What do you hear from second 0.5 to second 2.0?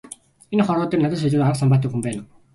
Энэ хорвоо дээр надаас илүү арга самбаатай